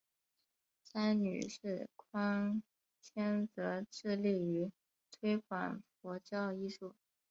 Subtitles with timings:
[0.81, 2.63] 三女释宽
[2.99, 4.71] 谦则致力于
[5.11, 6.95] 推广佛教艺术。